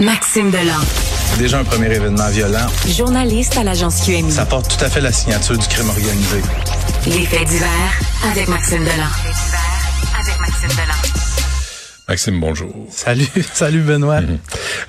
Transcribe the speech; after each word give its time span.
Maxime 0.00 0.50
Delan. 0.50 0.80
Déjà 1.38 1.58
un 1.60 1.64
premier 1.64 1.94
événement 1.94 2.28
violent. 2.30 2.66
Journaliste 2.88 3.56
à 3.56 3.64
l'agence 3.64 4.00
QMI. 4.04 4.30
Ça 4.32 4.46
porte 4.46 4.76
tout 4.76 4.84
à 4.84 4.88
fait 4.88 5.00
la 5.00 5.12
signature 5.12 5.56
du 5.58 5.66
crime 5.68 5.88
organisé. 5.88 6.40
Les 7.06 7.26
faits 7.26 7.46
divers 7.48 7.68
avec 8.30 8.48
Maxime 8.48 8.80
Delan. 8.84 9.10
avec 10.20 10.40
Maxime 10.40 10.68
Delan. 10.70 10.94
Maxime, 12.08 12.40
bonjour. 12.40 12.74
Salut, 12.90 13.26
salut 13.52 13.80
Benoît. 13.82 14.20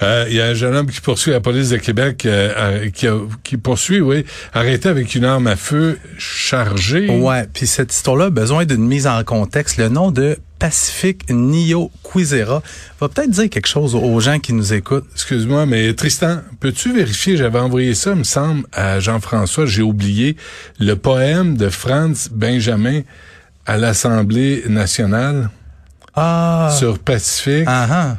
Euh, 0.02 0.26
Il 0.30 0.36
y 0.36 0.42
a 0.42 0.46
un 0.48 0.54
jeune 0.54 0.76
homme 0.76 0.90
qui 0.90 1.02
poursuit 1.02 1.32
la 1.32 1.40
police 1.40 1.70
de 1.70 1.78
Québec, 1.78 2.26
euh, 2.26 2.90
qui, 2.90 3.08
a- 3.08 3.20
qui 3.44 3.58
poursuit, 3.58 4.02
oui, 4.02 4.26
arrêté 4.54 4.90
avec 4.90 5.14
une 5.14 5.26
arme 5.26 5.46
à 5.48 5.56
feu 5.56 6.00
chargée. 6.18 7.10
Ouais, 7.10 7.46
puis 7.54 7.68
cette 7.68 7.94
histoire-là 7.94 8.26
a 8.26 8.30
besoin 8.32 8.66
d'une 8.66 8.86
mise 8.88 9.06
en 9.08 9.24
contexte. 9.24 9.78
Le 9.78 9.90
nom 9.90 10.10
de 10.10 10.38
Pacific 10.62 11.28
Nio 11.32 11.90
Quizera 12.04 12.62
va 13.00 13.10
peut-être 13.10 13.32
dire 13.32 13.50
quelque 13.50 13.68
chose 13.68 13.96
aux 13.96 14.20
gens 14.20 14.38
qui 14.38 14.54
nous 14.54 14.74
écoutent. 14.74 15.08
Excuse-moi, 15.14 15.66
mais 15.66 15.92
Tristan, 15.96 16.42
peux-tu 16.60 16.94
vérifier, 16.94 17.36
j'avais 17.36 17.58
envoyé 17.58 17.96
ça, 17.96 18.14
me 18.14 18.24
semble, 18.24 18.68
à 18.72 19.00
Jean-François, 19.00 19.66
j'ai 19.66 19.82
oublié, 19.82 20.38
le 20.80 20.96
poème 20.96 21.58
de 21.58 21.68
Franz 21.70 22.30
Benjamin 22.32 23.02
à 23.66 23.78
l'Assemblée 23.80 24.64
nationale 24.70 25.50
Ah, 26.16 26.72
sur 26.78 27.00
Pacifique. 27.00 27.64
ah, 27.66 27.88
ah. 27.90 28.18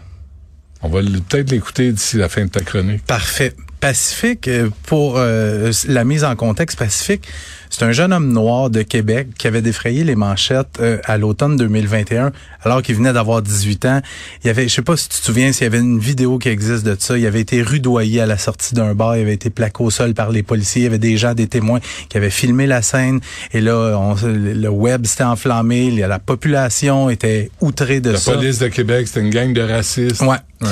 On 0.83 0.89
va 0.89 1.01
peut-être 1.01 1.53
l'écouter 1.53 1.93
d'ici 1.93 2.17
la 2.17 2.29
fin 2.29 2.45
de 2.47 2.51
ta 2.51 2.61
chronique. 2.63 3.05
Parfait. 3.07 3.55
Pacifique, 3.83 4.47
euh, 4.47 4.69
pour 4.87 5.15
euh, 5.17 5.73
la 5.89 6.05
mise 6.05 6.23
en 6.23 6.37
contexte, 6.37 6.79
Pacifique, 6.79 7.25
c'est 7.69 7.83
un 7.83 7.91
jeune 7.91 8.13
homme 8.13 8.33
noir 8.33 8.71
de 8.71 8.83
Québec 8.83 9.31
qui 9.37 9.49
avait 9.49 9.61
défrayé 9.61 10.05
les 10.05 10.15
manchettes 10.15 10.79
euh, 10.79 10.99
à 11.05 11.19
l'automne 11.19 11.57
2021, 11.57 12.31
alors 12.63 12.81
qu'il 12.83 12.95
venait 12.95 13.13
d'avoir 13.13 13.43
18 13.43 13.85
ans. 13.87 14.01
Il 14.45 14.47
y 14.47 14.51
avait, 14.51 14.69
je 14.69 14.75
sais 14.75 14.83
pas 14.83 14.97
si 14.97 15.09
tu 15.09 15.19
te 15.19 15.25
souviens, 15.25 15.51
s'il 15.51 15.65
y 15.65 15.67
avait 15.67 15.81
une 15.81 15.99
vidéo 15.99 16.39
qui 16.39 16.49
existe 16.49 16.85
de 16.87 16.95
ça. 16.97 17.19
Il 17.19 17.27
avait 17.27 17.41
été 17.41 17.61
rudoyé 17.61 18.21
à 18.21 18.27
la 18.27 18.39
sortie 18.39 18.75
d'un 18.77 18.95
bar. 18.95 19.17
Il 19.17 19.23
avait 19.23 19.35
été 19.35 19.51
plaqué 19.51 19.83
au 19.83 19.91
sol 19.91 20.15
par 20.15 20.31
les 20.31 20.45
policiers. 20.45 20.83
Il 20.83 20.85
y 20.85 20.87
avait 20.87 20.99
des 21.01 21.17
gens, 21.17 21.35
des 21.35 21.49
témoins 21.49 21.81
qui 22.09 22.17
avaient 22.17 22.31
filmé 22.31 22.69
la 22.69 22.83
scène. 22.83 23.19
Et 23.53 23.61
là, 23.61 23.97
on- 23.99 24.15
le 24.25 24.69
web 24.69 25.07
s'était 25.07 25.25
enflammé. 25.25 25.91
La 26.07 26.21
population 26.21 27.11
était 27.11 27.51
outrée 27.61 27.99
de 28.01 28.11
La 28.13 28.19
ça. 28.19 28.35
police 28.35 28.61
de 28.61 28.69
Québec, 28.69 29.09
c'était 29.09 29.23
une 29.23 29.31
gang 29.31 29.53
de 29.53 29.61
racistes. 29.63 30.21
Ouais. 30.21 30.37
Ouais. 30.61 30.69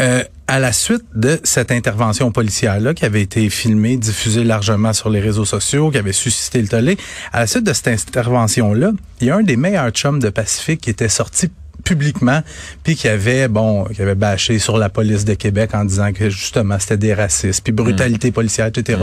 Euh, 0.00 0.22
à 0.46 0.58
la 0.58 0.72
suite 0.72 1.04
de 1.14 1.40
cette 1.42 1.72
intervention 1.72 2.30
policière-là, 2.30 2.94
qui 2.94 3.04
avait 3.04 3.22
été 3.22 3.48
filmée, 3.48 3.96
diffusée 3.96 4.44
largement 4.44 4.92
sur 4.92 5.08
les 5.10 5.20
réseaux 5.20 5.44
sociaux, 5.44 5.90
qui 5.90 5.98
avait 5.98 6.12
suscité 6.12 6.60
le 6.60 6.68
tollé, 6.68 6.96
à 7.32 7.40
la 7.40 7.46
suite 7.46 7.64
de 7.64 7.72
cette 7.72 7.88
intervention-là, 7.88 8.92
il 9.20 9.28
y 9.28 9.30
a 9.30 9.36
un 9.36 9.42
des 9.42 9.56
meilleurs 9.56 9.90
chums 9.90 10.20
de 10.20 10.28
Pacifique 10.28 10.82
qui 10.82 10.90
était 10.90 11.08
sorti 11.08 11.50
publiquement 11.84 12.42
puis 12.82 12.96
qui 12.96 13.08
avait 13.08 13.46
bon 13.46 13.84
qui 13.84 14.00
avait 14.00 14.14
bâché 14.14 14.58
sur 14.58 14.78
la 14.78 14.88
police 14.88 15.26
de 15.26 15.34
Québec 15.34 15.74
en 15.74 15.84
disant 15.84 16.14
que 16.14 16.30
justement 16.30 16.78
c'était 16.78 16.96
des 16.96 17.12
racistes 17.12 17.62
puis 17.62 17.74
brutalité 17.74 18.32
policière 18.32 18.66
etc. 18.66 19.02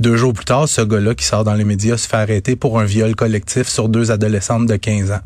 Deux 0.00 0.16
jours 0.16 0.32
plus 0.32 0.44
tard, 0.44 0.68
ce 0.68 0.80
gars-là 0.80 1.14
qui 1.14 1.24
sort 1.24 1.44
dans 1.44 1.54
les 1.54 1.64
médias 1.64 1.96
se 1.96 2.08
fait 2.08 2.16
arrêter 2.16 2.56
pour 2.56 2.80
un 2.80 2.84
viol 2.84 3.14
collectif 3.14 3.68
sur 3.68 3.88
deux 3.88 4.10
adolescentes 4.10 4.66
de 4.66 4.74
15 4.74 5.12
ans. 5.12 5.20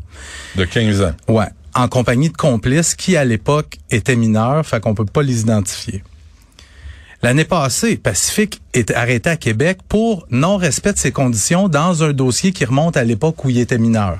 De 0.55 0.65
15 0.65 1.01
ans. 1.01 1.13
Ouais, 1.27 1.47
en 1.81 1.87
compagnie 1.87 2.29
de 2.29 2.37
complices 2.37 2.95
qui, 2.95 3.15
à 3.15 3.23
l'époque, 3.23 3.77
étaient 3.89 4.15
mineurs, 4.15 4.65
fait 4.65 4.81
qu'on 4.81 4.95
peut 4.95 5.05
pas 5.05 5.23
les 5.23 5.41
identifier. 5.41 6.03
L'année 7.21 7.45
passée, 7.45 7.97
Pacifique 7.97 8.61
est 8.73 8.91
arrêté 8.91 9.29
à 9.29 9.35
Québec 9.35 9.79
pour 9.87 10.25
non-respect 10.29 10.93
de 10.93 10.97
ses 10.97 11.11
conditions 11.11 11.67
dans 11.67 12.03
un 12.03 12.13
dossier 12.13 12.53
qui 12.53 12.63
remonte 12.65 12.95
à 12.95 13.03
l'époque 13.03 13.43
où 13.43 13.49
il 13.49 13.59
était 13.59 13.77
mineur. 13.77 14.19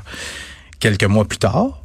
Quelques 0.80 1.06
mois 1.06 1.26
plus 1.26 1.38
tard, 1.38 1.82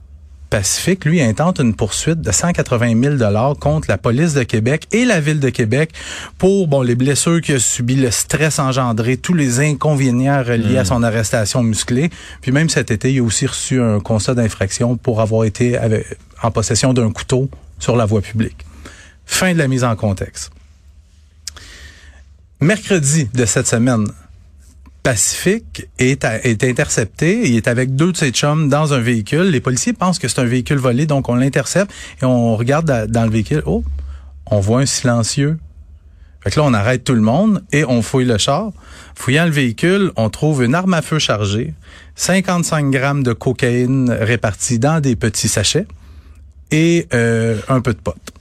Pacifique, 0.54 1.04
lui, 1.04 1.20
intente 1.20 1.58
une 1.58 1.74
poursuite 1.74 2.20
de 2.20 2.30
180 2.30 3.02
000 3.02 3.16
dollars 3.16 3.56
contre 3.58 3.90
la 3.90 3.98
police 3.98 4.34
de 4.34 4.44
Québec 4.44 4.86
et 4.92 5.04
la 5.04 5.20
ville 5.20 5.40
de 5.40 5.48
Québec 5.48 5.90
pour 6.38 6.68
bon 6.68 6.82
les 6.82 6.94
blessures 6.94 7.40
qu'il 7.40 7.56
a 7.56 7.58
subies, 7.58 7.96
le 7.96 8.12
stress 8.12 8.60
engendré, 8.60 9.16
tous 9.16 9.34
les 9.34 9.58
inconvénients 9.58 10.44
reliés 10.44 10.78
à 10.78 10.84
son 10.84 11.02
arrestation 11.02 11.64
musclée. 11.64 12.08
Puis 12.40 12.52
même 12.52 12.68
cet 12.68 12.92
été, 12.92 13.12
il 13.12 13.18
a 13.18 13.24
aussi 13.24 13.46
reçu 13.46 13.82
un 13.82 13.98
constat 13.98 14.34
d'infraction 14.34 14.96
pour 14.96 15.20
avoir 15.20 15.42
été 15.42 15.76
avec- 15.76 16.06
en 16.40 16.52
possession 16.52 16.94
d'un 16.94 17.10
couteau 17.10 17.50
sur 17.80 17.96
la 17.96 18.04
voie 18.06 18.20
publique. 18.22 18.64
Fin 19.26 19.54
de 19.54 19.58
la 19.58 19.66
mise 19.66 19.82
en 19.82 19.96
contexte. 19.96 20.52
Mercredi 22.60 23.28
de 23.34 23.44
cette 23.44 23.66
semaine, 23.66 24.06
Pacifique 25.04 25.86
est, 25.98 26.24
intercepté. 26.64 27.46
Il 27.46 27.56
est 27.56 27.68
avec 27.68 27.94
deux 27.94 28.12
de 28.12 28.16
ses 28.16 28.30
chums 28.30 28.70
dans 28.70 28.94
un 28.94 29.00
véhicule. 29.00 29.50
Les 29.50 29.60
policiers 29.60 29.92
pensent 29.92 30.18
que 30.18 30.28
c'est 30.28 30.40
un 30.40 30.46
véhicule 30.46 30.78
volé, 30.78 31.04
donc 31.04 31.28
on 31.28 31.34
l'intercepte 31.34 31.92
et 32.22 32.24
on 32.24 32.56
regarde 32.56 33.06
dans, 33.08 33.24
le 33.24 33.30
véhicule. 33.30 33.62
Oh, 33.66 33.84
on 34.46 34.60
voit 34.60 34.80
un 34.80 34.86
silencieux. 34.86 35.58
Fait 36.40 36.50
que 36.50 36.58
là, 36.58 36.64
on 36.64 36.72
arrête 36.72 37.04
tout 37.04 37.12
le 37.12 37.20
monde 37.20 37.62
et 37.70 37.84
on 37.84 38.00
fouille 38.00 38.24
le 38.24 38.38
char. 38.38 38.72
Fouillant 39.14 39.44
le 39.44 39.50
véhicule, 39.50 40.10
on 40.16 40.30
trouve 40.30 40.64
une 40.64 40.74
arme 40.74 40.94
à 40.94 41.02
feu 41.02 41.18
chargée, 41.18 41.74
55 42.16 42.90
grammes 42.90 43.22
de 43.22 43.34
cocaïne 43.34 44.10
répartis 44.10 44.78
dans 44.78 45.00
des 45.00 45.16
petits 45.16 45.48
sachets 45.48 45.86
et 46.70 47.08
euh, 47.12 47.58
un 47.68 47.82
peu 47.82 47.92
de 47.92 47.98
potes. 47.98 48.33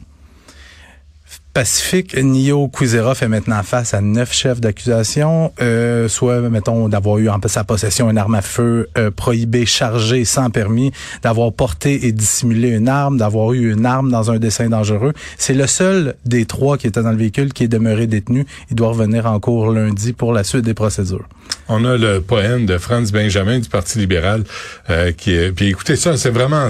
Pacifique 1.54 2.18
Nio 2.18 2.68
Quizera 2.68 3.14
fait 3.14 3.28
maintenant 3.28 3.62
face 3.62 3.94
à 3.94 4.02
neuf 4.02 4.34
chefs 4.34 4.60
d'accusation, 4.60 5.54
euh, 5.62 6.08
soit, 6.08 6.42
mettons, 6.50 6.90
d'avoir 6.90 7.20
eu 7.20 7.30
en 7.30 7.40
sa 7.46 7.64
possession 7.64 8.10
une 8.10 8.18
arme 8.18 8.34
à 8.34 8.42
feu 8.42 8.90
euh, 8.98 9.12
prohibée, 9.12 9.68
chargée, 9.68 10.26
sans 10.26 10.50
permis, 10.50 10.92
d'avoir 11.22 11.54
porté 11.54 12.08
et 12.08 12.12
dissimulé 12.12 12.70
une 12.70 12.90
arme, 12.90 13.18
d'avoir 13.18 13.54
eu 13.54 13.72
une 13.72 13.86
arme 13.86 14.10
dans 14.10 14.32
un 14.32 14.40
dessin 14.40 14.68
dangereux. 14.68 15.14
C'est 15.38 15.54
le 15.54 15.68
seul 15.68 16.16
des 16.26 16.46
trois 16.46 16.80
qui 16.80 16.88
était 16.88 17.04
dans 17.04 17.12
le 17.12 17.18
véhicule 17.18 17.54
qui 17.54 17.66
est 17.66 17.68
demeuré 17.68 18.08
détenu. 18.08 18.48
Il 18.72 18.76
doit 18.76 18.90
revenir 18.90 19.28
en 19.28 19.40
cours 19.40 19.72
lundi 19.72 20.14
pour 20.14 20.34
la 20.34 20.44
suite 20.44 20.66
des 20.66 20.74
procédures. 20.74 21.28
On 21.70 21.86
a 21.86 21.98
le 21.98 22.20
poème 22.20 22.66
de 22.66 22.80
Franz 22.80 23.12
Benjamin 23.12 23.60
du 23.60 23.70
Parti 23.70 24.00
libéral 24.00 24.44
euh, 24.90 25.12
qui 25.12 25.34
est. 25.36 25.52
Puis 25.52 25.68
écoutez 25.68 25.98
ça, 25.98 26.18
c'est 26.18 26.32
vraiment. 26.32 26.68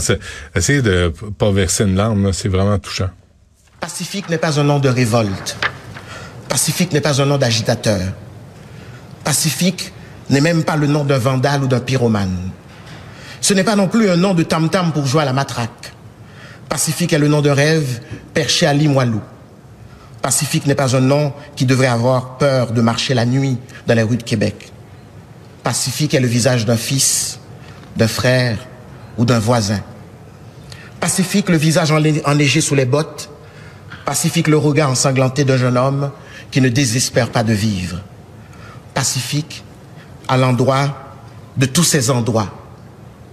Essayez 0.53 0.81
de 0.81 1.13
pas 1.37 1.51
verser 1.51 1.85
une 1.85 1.95
larme, 1.95 2.33
c'est 2.33 2.49
vraiment 2.49 2.77
touchant. 2.79 3.09
Pacifique 3.83 4.29
n'est 4.29 4.37
pas 4.37 4.61
un 4.61 4.63
nom 4.63 4.79
de 4.79 4.87
révolte. 4.87 5.57
Pacifique 6.47 6.93
n'est 6.93 7.01
pas 7.01 7.21
un 7.21 7.25
nom 7.25 7.37
d'agitateur. 7.37 7.99
Pacifique 9.25 9.91
n'est 10.29 10.39
même 10.39 10.63
pas 10.63 10.77
le 10.77 10.87
nom 10.87 11.03
d'un 11.03 11.17
vandale 11.17 11.65
ou 11.65 11.67
d'un 11.67 11.81
pyromane. 11.81 12.51
Ce 13.41 13.53
n'est 13.53 13.65
pas 13.65 13.75
non 13.75 13.89
plus 13.89 14.09
un 14.09 14.15
nom 14.15 14.33
de 14.33 14.43
tam-tam 14.43 14.93
pour 14.93 15.05
jouer 15.05 15.23
à 15.23 15.25
la 15.25 15.33
matraque. 15.33 15.91
Pacifique 16.69 17.11
est 17.11 17.19
le 17.19 17.27
nom 17.27 17.41
de 17.41 17.49
rêve 17.49 17.99
perché 18.33 18.65
à 18.65 18.73
Limoilou. 18.73 19.19
Pacifique 20.21 20.65
n'est 20.65 20.75
pas 20.75 20.95
un 20.95 21.01
nom 21.01 21.33
qui 21.57 21.65
devrait 21.65 21.87
avoir 21.87 22.37
peur 22.37 22.71
de 22.71 22.79
marcher 22.79 23.13
la 23.13 23.25
nuit 23.25 23.57
dans 23.85 23.95
les 23.95 24.03
rues 24.03 24.15
de 24.15 24.23
Québec. 24.23 24.71
Pacifique 25.61 26.13
est 26.13 26.21
le 26.21 26.27
visage 26.27 26.65
d'un 26.65 26.77
fils, 26.77 27.37
d'un 27.97 28.07
frère 28.07 28.59
ou 29.17 29.25
d'un 29.25 29.39
voisin. 29.39 29.81
Pacifique, 31.01 31.49
le 31.49 31.57
visage 31.57 31.91
enneigé 31.91 32.61
sous 32.61 32.75
les 32.75 32.85
bottes. 32.85 33.29
Pacifique, 34.05 34.47
le 34.47 34.57
regard 34.57 34.89
ensanglanté 34.89 35.45
d'un 35.45 35.57
jeune 35.57 35.77
homme 35.77 36.11
qui 36.51 36.61
ne 36.61 36.69
désespère 36.69 37.29
pas 37.29 37.43
de 37.43 37.53
vivre. 37.53 37.99
Pacifique, 38.93 39.63
à 40.27 40.37
l'endroit 40.37 41.15
de 41.57 41.65
tous 41.65 41.83
ces 41.83 42.09
endroits 42.09 42.49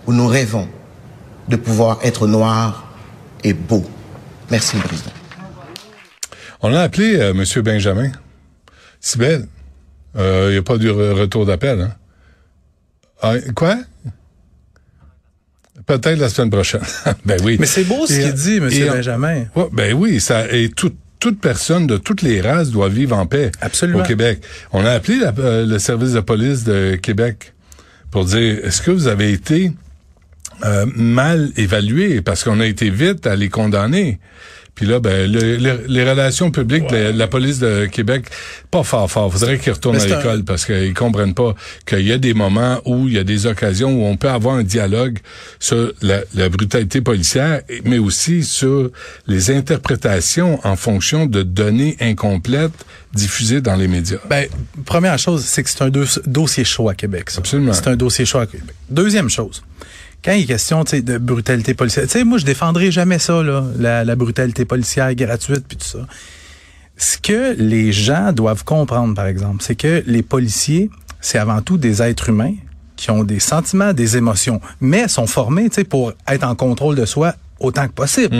où 0.06 0.12
nous 0.12 0.26
rêvons 0.26 0.68
de 1.48 1.56
pouvoir 1.56 1.98
être 2.02 2.26
noirs 2.26 2.84
et 3.44 3.52
beaux. 3.52 3.88
Merci, 4.50 4.76
le 4.76 4.82
président. 4.82 5.10
On 6.62 6.74
a 6.74 6.82
appelé 6.82 7.16
euh, 7.16 7.30
M. 7.32 7.62
Benjamin. 7.62 8.12
Sibelle, 9.00 9.46
il 10.14 10.50
n'y 10.50 10.56
a 10.56 10.62
pas 10.62 10.76
du 10.76 10.88
re- 10.90 11.12
retour 11.12 11.46
d'appel. 11.46 11.80
Hein? 11.80 11.92
Ah, 13.22 13.34
quoi? 13.54 13.76
Peut-être 15.98 16.18
la 16.20 16.28
semaine 16.28 16.50
prochaine. 16.50 16.80
ben 17.24 17.40
oui. 17.42 17.56
Mais 17.58 17.66
c'est 17.66 17.84
beau 17.84 18.06
ce 18.06 18.14
qu'il 18.20 18.32
dit, 18.32 18.56
M. 18.58 18.70
Benjamin. 18.92 19.44
Ouais, 19.56 19.66
ben 19.72 19.92
oui, 19.94 20.20
ça 20.20 20.46
et 20.52 20.68
tout- 20.68 20.94
toute 21.18 21.40
personne 21.40 21.86
de 21.86 21.96
toutes 21.96 22.22
les 22.22 22.40
races 22.40 22.70
doit 22.70 22.88
vivre 22.88 23.16
en 23.16 23.26
paix 23.26 23.50
Absolument. 23.60 23.98
au 24.00 24.02
Québec. 24.02 24.40
On 24.72 24.84
a 24.86 24.92
appelé 24.92 25.18
la- 25.18 25.34
euh, 25.38 25.66
le 25.66 25.78
service 25.78 26.12
de 26.12 26.20
police 26.20 26.64
de 26.64 26.94
Québec 26.96 27.52
pour 28.10 28.24
dire 28.24 28.58
est-ce 28.64 28.80
que 28.82 28.90
vous 28.90 29.06
avez 29.08 29.32
été 29.32 29.72
euh, 30.64 30.86
mal 30.94 31.50
évalué? 31.56 32.20
Parce 32.22 32.44
qu'on 32.44 32.60
a 32.60 32.66
été 32.66 32.88
vite 32.90 33.26
à 33.26 33.34
les 33.36 33.48
condamner. 33.48 34.18
Puis 34.74 34.86
là, 34.86 34.98
ben, 35.00 35.30
le- 35.30 35.56
le- 35.56 35.84
les 35.88 36.08
relations 36.08 36.50
publiques, 36.50 36.90
la, 36.90 37.12
la 37.12 37.26
police 37.26 37.58
de 37.58 37.86
Québec, 37.86 38.24
pas 38.70 38.82
fort 38.82 39.10
fort. 39.10 39.30
Faudrait 39.32 39.58
qu'ils 39.58 39.72
retournent 39.72 39.96
à 39.96 40.02
un- 40.02 40.06
l'école 40.06 40.44
parce 40.44 40.64
qu'ils 40.64 40.94
comprennent 40.94 41.34
pas 41.34 41.54
qu'il 41.86 42.06
y 42.06 42.12
a 42.12 42.18
des 42.18 42.32
moments 42.34 42.80
où 42.86 43.06
il 43.08 43.14
y 43.14 43.18
a 43.18 43.24
des 43.24 43.46
occasions 43.46 43.92
où 43.92 44.04
on 44.06 44.16
peut 44.16 44.30
avoir 44.30 44.56
un 44.56 44.62
dialogue 44.62 45.18
sur 45.58 45.92
la, 46.02 46.20
la 46.34 46.48
brutalité 46.48 47.00
policière, 47.02 47.60
mais 47.84 47.98
aussi 47.98 48.42
sur 48.42 48.90
les 49.26 49.50
interprétations 49.50 50.60
en 50.66 50.76
fonction 50.76 51.26
de 51.26 51.42
données 51.42 51.96
incomplètes 52.00 52.72
diffusées 53.12 53.60
dans 53.60 53.76
les 53.76 53.88
médias. 53.88 54.18
Ben, 54.28 54.46
première 54.84 55.18
chose, 55.18 55.44
c'est 55.44 55.62
que 55.62 55.70
c'est 55.70 55.82
un 55.82 55.90
dos- 55.90 56.04
dossier 56.26 56.64
chaud 56.64 56.88
à 56.88 56.94
Québec. 56.94 57.30
ça. 57.30 57.38
Absolument. 57.40 57.72
C'est 57.72 57.88
un 57.88 57.96
dossier 57.96 58.24
chaud 58.24 58.38
à 58.38 58.46
Québec. 58.46 58.74
Deuxième 58.88 59.28
chose, 59.28 59.62
quand 60.24 60.32
il 60.32 60.42
est 60.42 60.46
question 60.46 60.84
de 60.84 61.18
brutalité 61.18 61.74
policière, 61.74 62.04
tu 62.04 62.10
sais, 62.10 62.24
moi, 62.24 62.38
je 62.38 62.44
défendrai 62.44 62.90
jamais 62.90 63.18
ça, 63.18 63.42
là, 63.42 63.64
la, 63.78 64.04
la 64.04 64.16
brutalité 64.16 64.64
policière 64.64 65.14
gratuite, 65.14 65.64
puis 65.66 65.76
tout 65.76 65.86
ça. 65.86 66.06
Ce 66.96 67.16
que 67.16 67.54
les 67.58 67.92
gens 67.92 68.32
doivent 68.32 68.64
comprendre, 68.64 69.14
par 69.14 69.26
exemple, 69.26 69.62
c'est 69.62 69.74
que 69.74 70.02
les 70.06 70.22
policiers, 70.22 70.90
c'est 71.20 71.38
avant 71.38 71.62
tout 71.62 71.78
des 71.78 72.02
êtres 72.02 72.28
humains 72.28 72.54
qui 72.96 73.10
ont 73.10 73.24
des 73.24 73.40
sentiments, 73.40 73.94
des 73.94 74.18
émotions, 74.18 74.60
mais 74.82 75.08
sont 75.08 75.26
formés 75.26 75.70
pour 75.88 76.12
être 76.28 76.44
en 76.44 76.54
contrôle 76.54 76.96
de 76.96 77.06
soi 77.06 77.34
autant 77.58 77.86
que 77.88 77.92
possible. 77.92 78.36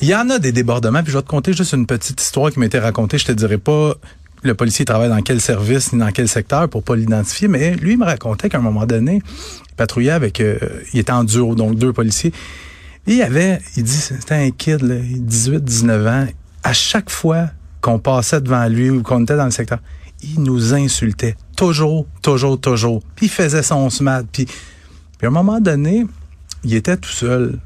Il 0.00 0.08
y 0.08 0.14
en 0.14 0.30
a 0.30 0.38
des 0.38 0.52
débordements, 0.52 1.02
puis 1.02 1.12
je 1.12 1.18
vais 1.18 1.22
te 1.22 1.28
conter 1.28 1.52
juste 1.52 1.74
une 1.74 1.86
petite 1.86 2.20
histoire 2.20 2.50
qui 2.50 2.58
m'a 2.58 2.66
été 2.66 2.78
racontée. 2.78 3.18
Je 3.18 3.26
te 3.26 3.32
dirai 3.32 3.58
pas 3.58 3.94
le 4.42 4.54
policier 4.54 4.84
travaille 4.84 5.08
dans 5.08 5.22
quel 5.22 5.40
service 5.40 5.92
ni 5.92 6.00
dans 6.00 6.10
quel 6.10 6.28
secteur 6.28 6.68
pour 6.68 6.82
pas 6.82 6.96
l'identifier, 6.96 7.48
mais 7.48 7.74
lui 7.76 7.92
il 7.92 7.98
me 7.98 8.04
racontait 8.04 8.48
qu'à 8.48 8.58
un 8.58 8.62
moment 8.62 8.86
donné, 8.86 9.22
il 9.72 9.76
patrouillait 9.76 10.10
avec, 10.10 10.40
euh, 10.40 10.58
il 10.92 11.00
était 11.00 11.12
en 11.12 11.24
duo, 11.24 11.54
donc 11.54 11.76
deux 11.76 11.92
policiers. 11.92 12.32
Il 13.06 13.20
avait, 13.22 13.60
il 13.76 13.82
dit, 13.82 13.90
c'était 13.90 14.34
un 14.34 14.50
kid, 14.50 14.82
là, 14.82 14.96
18, 15.00 15.64
19 15.64 16.06
ans. 16.06 16.26
À 16.62 16.72
chaque 16.72 17.10
fois 17.10 17.48
qu'on 17.80 17.98
passait 17.98 18.40
devant 18.40 18.66
lui 18.68 18.90
ou 18.90 19.02
qu'on 19.02 19.22
était 19.22 19.36
dans 19.36 19.46
le 19.46 19.50
secteur, 19.50 19.80
il 20.22 20.42
nous 20.42 20.74
insultait. 20.74 21.36
Toujours, 21.56 22.06
toujours, 22.20 22.60
toujours. 22.60 23.02
Puis 23.16 23.26
il 23.26 23.32
faisait 23.32 23.62
son 23.62 23.90
smart. 23.90 24.22
Puis, 24.30 24.44
puis 24.44 25.26
à 25.26 25.28
un 25.28 25.32
moment 25.32 25.58
donné, 25.58 26.06
il 26.62 26.74
était 26.74 26.96
tout 26.96 27.10
seul. 27.10 27.58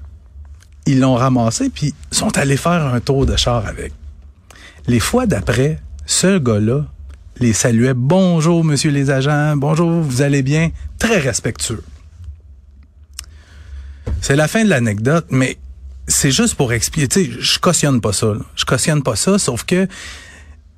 Ils 0.87 1.00
l'ont 1.00 1.17
ramassé, 1.17 1.69
puis 1.69 1.93
sont 2.12 2.38
allés 2.38 2.56
faire 2.56 2.87
un 2.87 3.00
tour 3.00 3.26
de 3.26 3.37
char 3.37 3.67
avec. 3.67 3.93
Les 4.87 5.00
fois 5.00 5.26
d'après, 5.26 5.81
ce 6.06 6.38
gars-là 6.38 6.87
les 7.41 7.53
saluait. 7.53 7.93
Bonjour, 7.94 8.64
monsieur 8.64 8.91
les 8.91 9.11
agents. 9.11 9.56
Bonjour, 9.56 9.91
vous 9.91 10.23
allez 10.23 10.43
bien? 10.43 10.70
Très 10.99 11.19
respectueux. 11.19 11.82
C'est 14.20 14.36
la 14.36 14.48
fin 14.48 14.64
de 14.64 14.70
l'anecdote, 14.70 15.26
mais 15.30 15.56
c'est 16.08 16.30
juste 16.30 16.54
pour 16.54 16.72
expliquer. 16.72 17.08
Tu 17.08 17.24
sais, 17.24 17.30
je 17.40 17.58
cautionne 17.58 18.00
pas 18.00 18.12
ça. 18.12 18.26
là. 18.26 18.40
Je 18.56 18.64
cautionne 18.64 19.02
pas 19.02 19.16
ça, 19.16 19.38
sauf 19.38 19.64
que 19.64 19.86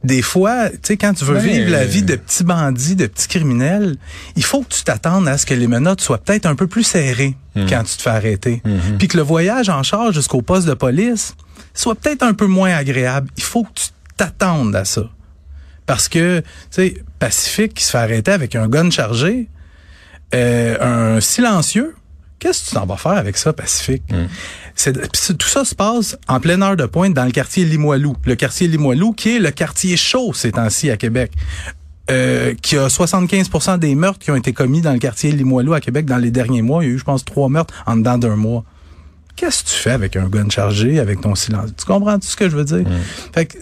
des 0.05 0.23
fois, 0.23 0.71
tu 0.71 0.79
sais, 0.83 0.97
quand 0.97 1.13
tu 1.15 1.25
veux 1.25 1.35
Ben, 1.35 1.43
vivre 1.43 1.71
la 1.71 1.85
vie 1.85 2.03
de 2.03 2.15
petits 2.15 2.45
bandits, 2.45 2.95
de 2.95 3.07
petits 3.07 3.27
criminels, 3.27 3.97
il 4.37 4.45
faut 4.45 4.63
que 4.63 4.73
tu 4.73 4.85
t'attendes 4.85 5.27
à 5.27 5.37
ce 5.39 5.45
que 5.45 5.55
les 5.55 5.67
menottes 5.67 6.01
soient 6.01 6.19
peut-être 6.19 6.47
un 6.47 6.55
peu 6.55 6.67
plus 6.69 6.85
serrées 6.85 7.37
quand 7.69 7.83
tu 7.83 7.97
te 7.97 8.03
fais 8.03 8.11
arrêter. 8.11 8.63
Puis 8.99 9.09
que 9.09 9.17
le 9.17 9.23
voyage 9.25 9.69
en 9.69 9.83
charge 9.83 10.15
jusqu'au 10.15 10.41
poste 10.43 10.69
de 10.69 10.75
police 10.75 11.35
soit 11.75 11.97
peut-être 11.97 12.23
un 12.23 12.33
peu 12.35 12.47
moins 12.47 12.73
agréable. 12.73 13.29
Il 13.37 13.43
faut 13.43 13.65
que 13.65 13.73
tu 13.75 13.87
t'attendes 14.17 14.75
à 14.77 14.85
ça. 14.85 15.03
Parce 15.87 16.09
que, 16.09 16.41
tu 16.41 16.45
sais, 16.71 17.03
Pacifique 17.19 17.75
qui 17.75 17.83
se 17.83 17.91
fait 17.91 17.99
arrêter 17.99 18.31
avec 18.31 18.55
un 18.55 18.69
gun 18.69 18.91
chargé, 18.91 19.49
euh, 20.35 20.77
un 21.17 21.21
silencieux, 21.21 21.97
qu'est-ce 22.39 22.65
que 22.65 22.69
tu 22.71 22.75
t'en 22.75 22.87
vas 22.87 22.97
faire 22.97 23.13
avec 23.13 23.37
ça, 23.37 23.53
Pacifique? 23.53 24.03
C'est- 24.75 25.37
tout 25.37 25.49
ça 25.49 25.65
se 25.65 25.75
passe 25.75 26.17
en 26.29 26.39
pleine 26.41 26.63
heure 26.63 26.77
de 26.77 26.87
pointe 26.87 27.15
dans 27.15 27.25
le 27.25 27.31
quartier 27.33 27.65
Limoilou. 27.65 28.17
Le 28.25 28.35
quartier 28.37 28.69
Limoilou, 28.69 29.13
qui 29.13 29.37
est 29.37 29.39
le 29.41 29.51
quartier 29.51 29.97
chaud 29.97 30.33
ces 30.35 30.53
temps-ci 30.53 30.91
à 30.91 30.97
Québec. 30.97 31.33
Euh, 32.11 32.55
qui 32.63 32.79
a 32.79 32.89
75% 32.89 33.77
des 33.77 33.95
meurtres 33.95 34.19
qui 34.21 34.31
ont 34.31 34.37
été 34.37 34.55
commis 34.55 34.81
dans 34.81 34.95
le 34.95 34.99
quartier 34.99 35.31
Limoilou 35.31 35.75
à 35.75 35.81
Québec 35.81 36.07
dans 36.07 36.17
les 36.17 36.31
derniers 36.31 36.63
mois. 36.63 36.83
Il 36.83 36.89
y 36.89 36.91
a 36.91 36.95
eu, 36.95 36.99
je 36.99 37.05
pense, 37.05 37.23
trois 37.23 37.51
meurtres 37.51 37.75
en 37.87 37.97
dedans 37.97 38.17
d'un 38.17 38.35
mois. 38.35 38.65
Qu'est-ce 39.37 39.63
que 39.63 39.69
tu 39.69 39.75
fais 39.75 39.91
avec 39.91 40.17
un 40.17 40.27
gun 40.27 40.49
chargé, 40.49 40.99
avec 41.01 41.21
ton 41.21 41.35
silence? 41.35 41.69
Tu 41.79 41.85
comprends 41.85 42.19
tout 42.19 42.27
ce 42.27 42.35
que 42.35 42.49
je 42.49 42.57
veux 42.57 42.65
dire? 42.65 42.87
Fait 43.35 43.45
que 43.45 43.59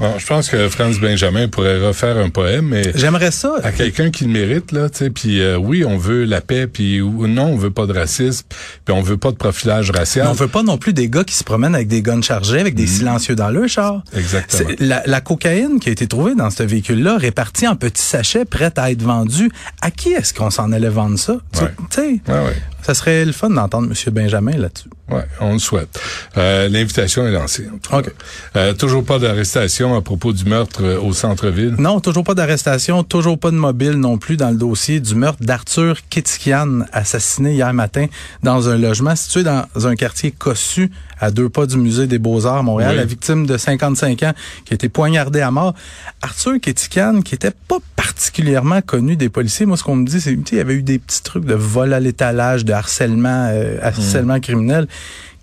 Bon, 0.00 0.16
je 0.16 0.26
pense 0.26 0.48
que 0.48 0.68
Franz 0.68 1.00
Benjamin 1.00 1.48
pourrait 1.48 1.84
refaire 1.84 2.16
un 2.18 2.28
poème, 2.30 2.66
mais 2.66 2.92
j'aimerais 2.94 3.32
ça. 3.32 3.54
à 3.64 3.72
quelqu'un 3.72 4.10
qui 4.10 4.24
le 4.24 4.30
mérite 4.30 4.70
là, 4.70 4.88
tu 4.88 4.98
sais, 4.98 5.10
puis 5.10 5.40
euh, 5.40 5.56
oui, 5.56 5.84
on 5.84 5.96
veut 5.96 6.24
la 6.24 6.40
paix, 6.40 6.68
puis 6.68 7.00
ou- 7.00 7.26
non, 7.26 7.46
on 7.46 7.56
veut 7.56 7.70
pas 7.72 7.86
de 7.86 7.92
racisme, 7.92 8.46
puis 8.84 8.94
on 8.94 9.02
veut 9.02 9.16
pas 9.16 9.32
de 9.32 9.36
profilage 9.36 9.90
racial. 9.90 10.26
Mais 10.26 10.30
on 10.30 10.34
veut 10.34 10.46
pas 10.48 10.62
non 10.62 10.78
plus 10.78 10.92
des 10.92 11.08
gars 11.08 11.24
qui 11.24 11.34
se 11.34 11.42
promènent 11.42 11.74
avec 11.74 11.88
des 11.88 12.00
guns 12.02 12.22
chargés, 12.22 12.60
avec 12.60 12.76
des 12.76 12.86
silencieux 12.86 13.34
dans 13.34 13.50
le 13.50 13.66
char. 13.66 14.02
Exactement. 14.16 14.70
La, 14.78 15.02
la 15.06 15.20
cocaïne 15.20 15.80
qui 15.80 15.88
a 15.88 15.92
été 15.92 16.06
trouvée 16.06 16.36
dans 16.36 16.50
ce 16.50 16.62
véhicule-là, 16.62 17.16
répartie 17.18 17.66
en 17.66 17.74
petits 17.74 18.02
sachets, 18.02 18.44
prête 18.44 18.78
à 18.78 18.92
être 18.92 19.02
vendue, 19.02 19.50
à 19.82 19.90
qui 19.90 20.10
est-ce 20.10 20.32
qu'on 20.32 20.50
s'en 20.50 20.70
allait 20.70 20.88
vendre 20.88 21.18
ça? 21.18 21.38
Tu- 21.52 21.64
Ouais. 21.64 21.70
Tu 21.90 21.96
sais, 21.96 22.02
Ouais, 22.32 22.46
ouais. 22.46 22.56
Ça 22.88 22.94
serait 22.94 23.26
le 23.26 23.32
fun 23.32 23.50
d'entendre 23.50 23.88
M. 23.88 24.14
Benjamin 24.14 24.56
là-dessus. 24.56 24.88
Ouais, 25.10 25.26
on 25.40 25.52
le 25.52 25.58
souhaite. 25.58 26.00
Euh, 26.38 26.68
L'invitation 26.70 27.26
est 27.26 27.32
lancée. 27.32 27.66
en 27.70 27.76
tout 27.76 27.90
cas. 27.90 27.98
OK. 27.98 28.14
Euh, 28.56 28.72
toujours 28.72 29.04
pas 29.04 29.18
d'arrestation 29.18 29.94
à 29.94 30.00
propos 30.00 30.32
du 30.32 30.46
meurtre 30.46 30.82
euh, 30.82 30.98
au 30.98 31.12
centre-ville? 31.12 31.74
Non, 31.78 32.00
toujours 32.00 32.24
pas 32.24 32.32
d'arrestation, 32.32 33.04
toujours 33.04 33.38
pas 33.38 33.50
de 33.50 33.56
mobile 33.56 33.92
non 33.92 34.16
plus 34.16 34.38
dans 34.38 34.48
le 34.48 34.56
dossier 34.56 35.00
du 35.00 35.14
meurtre 35.16 35.42
d'Arthur 35.44 35.98
Kitikian, 36.08 36.80
assassiné 36.92 37.52
hier 37.52 37.74
matin 37.74 38.06
dans 38.42 38.70
un 38.70 38.78
logement 38.78 39.14
situé 39.14 39.42
dans 39.42 39.66
un 39.84 39.94
quartier 39.94 40.30
cossu 40.30 40.90
à 41.20 41.30
deux 41.30 41.48
pas 41.48 41.66
du 41.66 41.76
musée 41.76 42.06
des 42.06 42.18
Beaux-Arts 42.18 42.62
Montréal. 42.62 42.92
Oui. 42.92 42.96
La 42.96 43.04
victime 43.04 43.46
de 43.46 43.56
55 43.56 44.22
ans 44.22 44.32
qui 44.64 44.72
a 44.72 44.74
été 44.74 44.88
poignardée 44.88 45.40
à 45.40 45.50
mort. 45.50 45.74
Arthur 46.22 46.60
Kitikian, 46.60 47.22
qui 47.22 47.34
était 47.34 47.52
pas 47.68 47.78
particulièrement 47.96 48.80
connu 48.80 49.16
des 49.16 49.28
policiers. 49.28 49.66
Moi, 49.66 49.76
ce 49.76 49.84
qu'on 49.84 49.96
me 49.96 50.06
dit, 50.06 50.20
c'est 50.20 50.36
qu'il 50.36 50.58
y 50.58 50.60
avait 50.60 50.74
eu 50.74 50.82
des 50.82 50.98
petits 50.98 51.22
trucs 51.22 51.44
de 51.44 51.54
vol 51.54 51.92
à 51.92 52.00
l'étalage, 52.00 52.64
de 52.64 52.72
harcèlement, 52.72 53.48
euh, 53.50 53.78
harcèlement 53.82 54.40
criminel. 54.40 54.86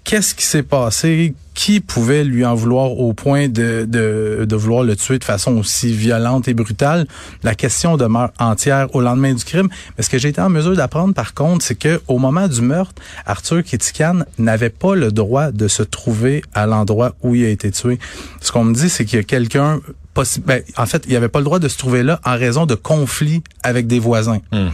Qu'est-ce 0.06 0.36
qui 0.36 0.46
s'est 0.46 0.63
passé? 0.63 1.34
Qui 1.56 1.80
pouvait 1.80 2.24
lui 2.24 2.46
en 2.46 2.54
vouloir 2.54 2.92
au 2.92 3.13
point 3.13 3.48
de, 3.48 3.88
de, 3.90 4.46
de 4.48 4.56
vouloir 4.56 4.84
le 4.84 4.96
tuer 4.96 5.18
de 5.18 5.24
façon 5.24 5.57
aussi 5.57 5.94
violente 5.94 6.48
et 6.48 6.54
brutale? 6.54 7.07
La 7.42 7.56
question 7.56 7.98
demeure 7.98 8.30
entière 8.38 8.94
au 8.94 9.02
lendemain 9.02 9.34
du 9.34 9.44
crime. 9.44 9.68
Mais 9.98 10.04
ce 10.04 10.12
que 10.12 10.19
j'ai 10.19 10.30
été 10.30 10.40
en 10.40 10.50
mesure 10.50 10.75
d'apprendre, 10.75 11.16
par 11.16 11.34
contre, 11.34 11.66
c'est 11.66 11.74
que 11.74 12.02
au 12.07 12.19
moment 12.19 12.48
du 12.48 12.62
meurtre, 12.62 13.02
Arthur 13.25 13.63
Kitikan 13.63 14.19
n'avait 14.38 14.69
pas 14.69 14.94
le 14.94 15.12
droit 15.12 15.50
de 15.52 15.68
se 15.68 15.81
trouver 15.81 16.44
à 16.54 16.68
l'endroit 16.68 17.16
où 17.24 17.34
il 17.34 17.44
a 17.46 17.50
été 17.50 17.72
tué. 17.72 17.98
Ce 18.42 18.52
qu'on 18.52 18.63
me 18.63 18.75
dit, 18.75 18.90
c'est 18.90 19.06
qu'il 19.06 19.18
y 19.18 19.22
a 19.22 19.24
quelqu'un 19.24 19.81
ben, 20.46 20.62
en 20.78 20.86
fait, 20.86 21.04
il 21.07 21.13
n'avait 21.13 21.28
pas 21.30 21.40
le 21.40 21.46
droit 21.46 21.60
de 21.60 21.68
se 21.68 21.78
trouver 21.78 22.04
là 22.04 22.22
en 22.24 22.38
raison 22.38 22.66
de 22.66 22.75
conflits 22.75 23.44
avec 23.63 23.88
des 23.88 24.00
voisins. 24.00 24.40
Et 24.54 24.68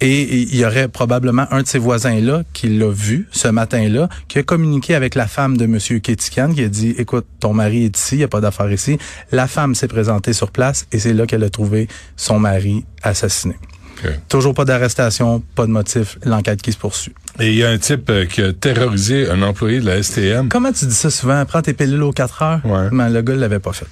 et 0.00 0.22
il 0.22 0.56
y 0.56 0.64
aurait 0.64 0.88
probablement 0.88 1.46
un 1.50 1.62
de 1.62 1.66
ces 1.66 1.78
voisins-là 1.78 2.42
qui 2.52 2.68
l'a 2.68 2.90
vu 2.90 3.28
ce 3.32 3.48
matin-là, 3.48 4.08
qui 4.28 4.38
a 4.38 4.42
communiqué 4.42 4.94
avec 4.94 5.14
la 5.14 5.26
femme 5.26 5.56
de 5.56 5.66
Monsieur 5.66 5.98
Kétikan, 5.98 6.52
qui 6.52 6.62
a 6.62 6.68
dit, 6.68 6.94
écoute, 6.98 7.26
ton 7.40 7.52
mari 7.52 7.84
est 7.84 7.98
ici, 7.98 8.14
il 8.14 8.18
n'y 8.18 8.24
a 8.24 8.28
pas 8.28 8.40
d'affaire 8.40 8.70
ici. 8.70 8.98
La 9.32 9.46
femme 9.48 9.74
s'est 9.74 9.88
présentée 9.88 10.32
sur 10.32 10.50
place 10.50 10.86
et 10.92 10.98
c'est 10.98 11.12
là 11.12 11.26
qu'elle 11.26 11.44
a 11.44 11.50
trouvé 11.50 11.88
son 12.16 12.38
mari 12.38 12.84
assassiné. 13.02 13.56
OK. 14.04 14.10
Toujours 14.28 14.54
pas 14.54 14.64
d'arrestation, 14.64 15.42
pas 15.54 15.66
de 15.66 15.70
motif, 15.70 16.18
l'enquête 16.24 16.62
qui 16.62 16.72
se 16.72 16.78
poursuit. 16.78 17.12
Et 17.40 17.50
il 17.50 17.54
y 17.56 17.64
a 17.64 17.70
un 17.70 17.78
type 17.78 18.10
euh, 18.10 18.26
qui 18.26 18.42
a 18.42 18.52
terrorisé 18.52 19.30
un 19.30 19.42
employé 19.42 19.80
de 19.80 19.86
la 19.86 20.02
STM. 20.02 20.48
Comment 20.48 20.72
tu 20.72 20.86
dis 20.86 20.94
ça 20.94 21.08
souvent? 21.08 21.44
Prends 21.44 21.62
tes 21.62 21.72
pilules 21.72 22.02
aux 22.02 22.12
4 22.12 22.42
heures? 22.42 22.60
Ouais. 22.64 22.88
Mais 22.90 23.08
le 23.10 23.22
gars 23.22 23.34
ne 23.34 23.40
l'avait 23.40 23.60
pas 23.60 23.72
fait. 23.72 23.86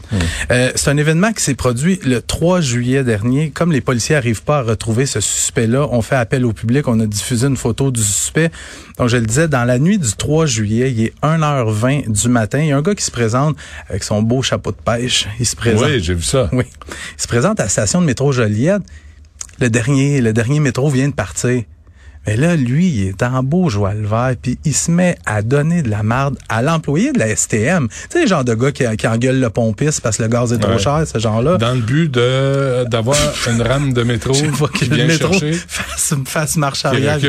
Euh, 0.51 0.73
c'est 0.75 0.91
un 0.91 0.97
événement 0.97 1.33
qui 1.33 1.45
s'est 1.45 1.55
produit 1.55 2.01
le 2.05 2.21
3 2.21 2.61
juillet 2.61 3.05
dernier. 3.05 3.51
Comme 3.51 3.71
les 3.71 3.81
policiers 3.81 4.17
arrivent 4.17 4.43
pas 4.43 4.59
à 4.59 4.63
retrouver 4.63 5.07
ce 5.07 5.21
suspect-là, 5.21 5.87
on 5.93 6.03
fait 6.03 6.17
appel 6.17 6.45
au 6.45 6.53
public. 6.53 6.89
On 6.89 6.99
a 6.99 7.07
diffusé 7.07 7.47
une 7.47 7.57
photo 7.57 7.93
du 7.93 8.03
suspect. 8.03 8.51
Donc, 8.99 9.09
je 9.09 9.17
le 9.17 9.27
disais, 9.27 9.47
dans 9.47 9.65
la 9.65 9.79
nuit 9.79 9.99
du 9.99 10.13
3 10.13 10.47
juillet, 10.47 10.91
il 10.91 11.05
est 11.05 11.15
1h20 11.23 12.11
du 12.11 12.29
matin. 12.29 12.59
Il 12.59 12.69
y 12.69 12.73
a 12.73 12.77
un 12.77 12.83
gars 12.83 12.97
qui 12.97 13.05
se 13.05 13.13
présente 13.13 13.57
avec 13.89 14.03
son 14.03 14.23
beau 14.23 14.43
chapeau 14.43 14.73
de 14.73 14.77
pêche. 14.77 15.29
Il 15.39 15.47
se 15.47 15.55
présente. 15.55 15.85
Oui, 15.85 16.03
j'ai 16.03 16.15
vu 16.15 16.23
ça. 16.23 16.49
Oui. 16.53 16.65
Il 17.17 17.23
se 17.23 17.29
présente 17.29 17.61
à 17.61 17.65
la 17.65 17.69
station 17.69 18.01
de 18.01 18.07
métro 18.07 18.33
Joliette. 18.33 18.83
Le 19.59 19.71
dernier, 19.71 20.21
le 20.21 20.35
dernier 20.35 20.61
métro 20.61 20.91
vient 20.91 21.09
de 21.09 21.15
partir. 21.15 21.63
Mais 22.27 22.37
là, 22.37 22.57
lui, 22.57 22.87
il 22.89 23.09
est 23.09 23.23
en 23.23 23.43
beau 23.43 23.69
joie 23.69 23.95
le 23.95 24.07
vert, 24.07 24.35
puis 24.41 24.59
il 24.65 24.75
se 24.75 24.91
met 24.91 25.17
à 25.27 25.43
donner 25.43 25.83
de 25.83 25.89
la 25.91 26.03
marde 26.03 26.37
à 26.49 26.63
l'employé 26.63 27.13
de 27.13 27.19
la 27.19 27.35
STM. 27.35 27.89
Tu 27.89 27.95
sais, 28.11 28.23
le 28.23 28.27
genre 28.29 28.45
de 28.45 28.55
gars 28.55 28.73
qui, 28.73 28.85
qui 28.97 29.07
engueule 29.07 29.41
le 29.41 29.51
pompiste 29.51 30.01
parce 30.01 30.17
que 30.17 30.23
le 30.25 30.29
gaz 30.29 30.53
est 30.53 30.59
trop 30.59 30.73
Ouais. 30.73 30.79
cher, 30.79 31.05
ce 31.07 31.19
genre-là. 31.19 31.57
Dans 31.59 31.75
le 31.75 31.81
but 31.81 32.11
de 32.11 32.85
d'avoir 32.89 33.17
une 33.49 33.63
rame 33.63 33.93
de 33.93 34.03
métro 34.03 34.33
qui 34.75 34.87
le 34.87 34.97
vient 34.97 35.07
métro 35.07 35.33
chercher, 35.33 35.53
fasse, 35.53 36.15
fasse 36.27 36.57
marche 36.57 36.85
arrière. 36.85 37.19
Tu 37.21 37.29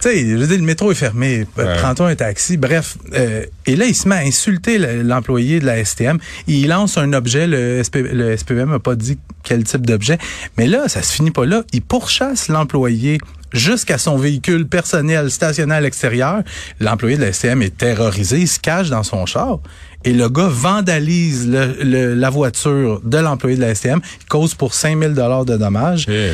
sais, 0.00 0.18
je 0.28 0.36
veux 0.36 0.46
dire, 0.46 0.58
le 0.58 0.64
métro 0.64 0.90
est 0.90 0.96
fermé. 0.96 1.46
Ouais. 1.56 1.76
Prends-toi 1.78 2.08
un 2.08 2.14
taxi. 2.16 2.56
Bref. 2.56 2.96
euh, 3.14 3.44
et 3.66 3.76
là, 3.76 3.86
il 3.86 3.94
se 3.94 4.08
met 4.08 4.16
à 4.16 4.18
insulter 4.20 4.78
le- 4.78 5.02
l'employé 5.02 5.60
de 5.60 5.66
la 5.66 5.82
STM. 5.84 6.18
Il 6.46 6.68
lance 6.68 6.98
un 6.98 7.12
objet. 7.12 7.46
Le, 7.46 7.82
SP, 7.86 8.02
le 8.12 8.36
SPM 8.36 8.70
n'a 8.70 8.78
pas 8.78 8.94
dit 8.96 9.18
quel 9.42 9.64
type 9.64 9.86
d'objet. 9.86 10.18
Mais 10.58 10.66
là, 10.66 10.88
ça 10.88 11.02
se 11.02 11.12
finit 11.12 11.30
pas 11.30 11.46
là. 11.46 11.62
Il 11.72 11.82
pourchasse 11.82 12.48
l'employé 12.48 13.18
jusqu'à 13.54 13.96
son 13.96 14.16
véhicule 14.16 14.66
personnel 14.66 15.30
stationné 15.30 15.74
à 15.74 15.80
l'extérieur. 15.80 16.42
L'employé 16.80 17.16
de 17.16 17.22
la 17.22 17.32
STM 17.32 17.62
est 17.62 17.76
terrorisé. 17.76 18.40
Il 18.40 18.48
se 18.48 18.58
cache 18.58 18.90
dans 18.90 19.02
son 19.02 19.24
char. 19.24 19.60
Et 20.04 20.12
le 20.12 20.28
gars 20.28 20.48
vandalise 20.48 21.48
la 21.48 22.30
voiture 22.30 23.00
de 23.02 23.18
l'employé 23.18 23.56
de 23.56 23.62
la 23.62 23.74
STM. 23.74 24.00
Il 24.20 24.26
cause 24.26 24.54
pour 24.54 24.74
5000 24.74 25.14
dollars 25.14 25.46
de 25.46 25.56
dommages. 25.56 26.06
Eh. 26.08 26.32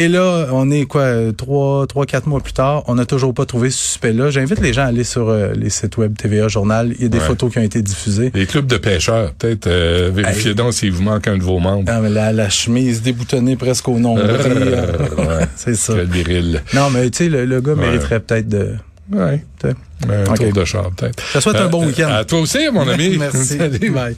Et 0.00 0.06
là, 0.06 0.46
on 0.52 0.70
est 0.70 0.84
quoi, 0.84 1.08
trois, 1.36 1.86
trois, 1.88 2.06
quatre 2.06 2.26
mois 2.26 2.40
plus 2.40 2.52
tard, 2.52 2.84
on 2.86 2.94
n'a 2.94 3.04
toujours 3.04 3.34
pas 3.34 3.46
trouvé 3.46 3.70
ce 3.70 3.78
suspect-là. 3.78 4.30
J'invite 4.30 4.60
les 4.60 4.72
gens 4.72 4.82
à 4.82 4.86
aller 4.86 5.02
sur 5.02 5.28
euh, 5.28 5.52
les 5.56 5.70
sites 5.70 5.96
web 5.96 6.16
TVA 6.16 6.46
Journal. 6.46 6.92
Il 6.96 7.02
y 7.02 7.06
a 7.06 7.08
des 7.08 7.18
Ouais. 7.18 7.24
photos 7.24 7.52
qui 7.52 7.58
ont 7.58 7.62
été 7.62 7.82
diffusées. 7.82 8.30
Les 8.32 8.46
clubs 8.46 8.66
de 8.66 8.76
pêcheurs, 8.76 9.32
peut-être 9.34 9.66
euh, 9.66 10.10
vérifiez 10.14 10.50
Hey. 10.50 10.54
donc 10.54 10.72
s'il 10.72 10.92
vous 10.92 11.02
manque 11.02 11.26
un 11.26 11.36
de 11.36 11.42
vos 11.42 11.58
membres. 11.58 11.84
Ah, 11.92 12.00
mais 12.00 12.10
la, 12.10 12.32
la 12.32 12.48
chemise 12.48 13.02
déboutonnée 13.02 13.56
presque 13.56 13.88
au 13.88 13.98
nombril. 13.98 14.28
Ouais. 15.18 15.46
C'est 15.56 15.74
ça. 15.74 15.94
Quel 15.96 16.06
viril. 16.06 16.62
Non, 16.74 16.90
mais 16.90 17.10
tu 17.10 17.24
sais, 17.24 17.28
le, 17.28 17.44
le 17.44 17.60
gars 17.60 17.72
Ouais. 17.72 17.86
mériterait 17.90 18.20
peut-être 18.20 18.48
de... 18.48 18.74
Ouais. 19.12 19.42
Un 20.08 20.34
tour 20.34 20.52
de 20.52 20.64
char, 20.64 20.90
peut-être. 20.96 21.20
Ça 21.32 21.40
souhaite 21.40 21.56
un 21.56 21.68
bon 21.68 21.82
Euh, 21.82 21.86
week-end. 21.86 22.08
À 22.08 22.24
toi 22.24 22.38
aussi, 22.40 22.58
mon 22.72 22.86
ami. 22.88 23.16
Merci. 23.18 23.56
Salut. 23.58 23.90
Bye. 23.90 24.14